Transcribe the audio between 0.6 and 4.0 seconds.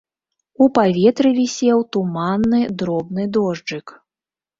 У паветры вісеў туманны, дробны дожджык.